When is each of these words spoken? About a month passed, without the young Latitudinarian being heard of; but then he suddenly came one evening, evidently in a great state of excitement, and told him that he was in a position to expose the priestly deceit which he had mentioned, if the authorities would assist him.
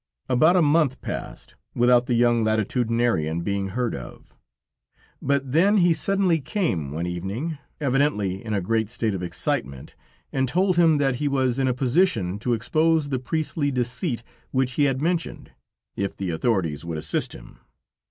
About 0.27 0.55
a 0.55 0.63
month 0.63 0.99
passed, 1.01 1.53
without 1.75 2.07
the 2.07 2.15
young 2.15 2.43
Latitudinarian 2.43 3.41
being 3.43 3.67
heard 3.67 3.93
of; 3.93 4.35
but 5.21 5.51
then 5.51 5.77
he 5.77 5.93
suddenly 5.93 6.41
came 6.41 6.91
one 6.91 7.05
evening, 7.05 7.59
evidently 7.79 8.43
in 8.43 8.51
a 8.55 8.61
great 8.61 8.89
state 8.89 9.13
of 9.13 9.21
excitement, 9.21 9.93
and 10.33 10.47
told 10.47 10.75
him 10.75 10.97
that 10.97 11.17
he 11.17 11.27
was 11.27 11.59
in 11.59 11.67
a 11.67 11.73
position 11.75 12.39
to 12.39 12.53
expose 12.55 13.09
the 13.09 13.19
priestly 13.19 13.69
deceit 13.69 14.23
which 14.49 14.71
he 14.71 14.85
had 14.85 15.03
mentioned, 15.03 15.51
if 15.95 16.17
the 16.17 16.31
authorities 16.31 16.83
would 16.83 16.97
assist 16.97 17.33
him. 17.33 17.59